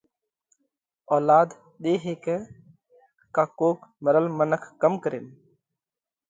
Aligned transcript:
اولاڌ 1.15 1.49
ۮي 1.83 1.93
هيڪئه؟ 2.05 2.37
ڪا 3.35 3.43
ڪوڪ 3.59 3.77
مرل 4.03 4.25
منک 4.39 4.63
ڪم 4.81 4.93
ڪرينَ 5.05 5.25